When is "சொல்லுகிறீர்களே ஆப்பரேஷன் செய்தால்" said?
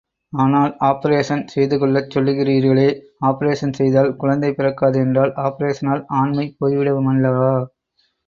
2.13-4.15